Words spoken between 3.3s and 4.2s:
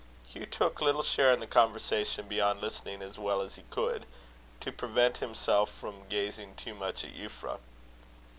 as he could,